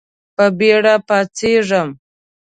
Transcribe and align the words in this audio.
په 0.35 0.45
بېړه 0.57 0.93
پاڅېږم. 1.07 1.89